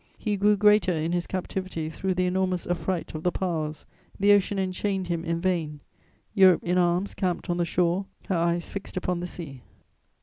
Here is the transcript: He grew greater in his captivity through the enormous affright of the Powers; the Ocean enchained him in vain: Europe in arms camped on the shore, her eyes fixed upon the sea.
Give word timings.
He 0.17 0.35
grew 0.35 0.57
greater 0.57 0.93
in 0.93 1.11
his 1.11 1.27
captivity 1.27 1.87
through 1.87 2.15
the 2.15 2.25
enormous 2.25 2.65
affright 2.65 3.13
of 3.13 3.21
the 3.21 3.31
Powers; 3.31 3.85
the 4.19 4.33
Ocean 4.33 4.57
enchained 4.57 5.09
him 5.09 5.23
in 5.23 5.39
vain: 5.39 5.79
Europe 6.33 6.63
in 6.63 6.79
arms 6.79 7.13
camped 7.13 7.51
on 7.51 7.57
the 7.57 7.65
shore, 7.65 8.07
her 8.27 8.35
eyes 8.35 8.67
fixed 8.67 8.97
upon 8.97 9.19
the 9.19 9.27
sea. 9.27 9.61